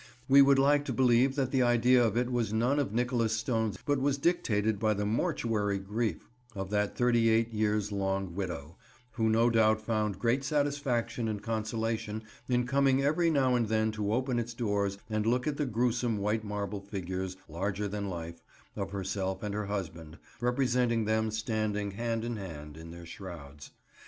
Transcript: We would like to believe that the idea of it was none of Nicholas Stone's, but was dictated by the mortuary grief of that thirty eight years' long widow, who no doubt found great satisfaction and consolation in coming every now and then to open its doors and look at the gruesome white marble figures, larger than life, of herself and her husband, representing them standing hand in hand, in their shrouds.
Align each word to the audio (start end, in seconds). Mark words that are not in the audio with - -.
We 0.27 0.41
would 0.41 0.57
like 0.57 0.83
to 0.85 0.93
believe 0.93 1.35
that 1.35 1.51
the 1.51 1.61
idea 1.61 2.03
of 2.03 2.17
it 2.17 2.31
was 2.31 2.51
none 2.51 2.79
of 2.79 2.91
Nicholas 2.91 3.33
Stone's, 3.37 3.77
but 3.85 4.01
was 4.01 4.17
dictated 4.17 4.79
by 4.79 4.95
the 4.95 5.05
mortuary 5.05 5.77
grief 5.77 6.27
of 6.55 6.71
that 6.71 6.97
thirty 6.97 7.29
eight 7.29 7.53
years' 7.53 7.91
long 7.91 8.33
widow, 8.33 8.77
who 9.11 9.29
no 9.29 9.51
doubt 9.51 9.79
found 9.79 10.17
great 10.17 10.43
satisfaction 10.43 11.27
and 11.27 11.43
consolation 11.43 12.23
in 12.49 12.65
coming 12.65 13.03
every 13.03 13.29
now 13.29 13.53
and 13.53 13.67
then 13.67 13.91
to 13.91 14.11
open 14.11 14.39
its 14.39 14.55
doors 14.55 14.97
and 15.07 15.27
look 15.27 15.45
at 15.45 15.57
the 15.57 15.67
gruesome 15.67 16.17
white 16.17 16.43
marble 16.43 16.81
figures, 16.81 17.37
larger 17.47 17.87
than 17.87 18.09
life, 18.09 18.41
of 18.75 18.89
herself 18.89 19.43
and 19.43 19.53
her 19.53 19.67
husband, 19.67 20.17
representing 20.39 21.05
them 21.05 21.29
standing 21.29 21.91
hand 21.91 22.25
in 22.25 22.37
hand, 22.37 22.75
in 22.75 22.89
their 22.89 23.05
shrouds. 23.05 23.69